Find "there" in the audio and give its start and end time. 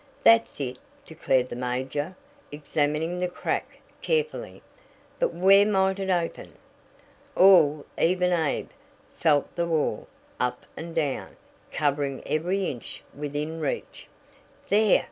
14.69-14.99